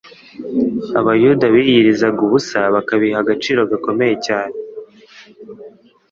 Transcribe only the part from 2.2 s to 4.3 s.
ubusa bakabiha agaciro gakomeye